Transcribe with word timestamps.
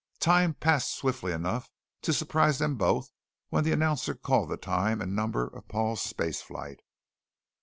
Time 0.19 0.55
passed 0.55 0.95
swiftly 0.95 1.31
enough 1.31 1.69
to 2.01 2.11
surprise 2.11 2.57
them 2.57 2.75
both 2.75 3.11
when 3.49 3.63
the 3.63 3.71
announcer 3.71 4.15
called 4.15 4.49
the 4.49 4.57
time 4.57 4.99
and 4.99 5.15
number 5.15 5.45
of 5.45 5.67
Paul's 5.67 6.01
spaceflight. 6.01 6.79